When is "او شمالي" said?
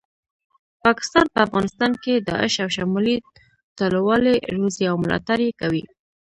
2.63-3.15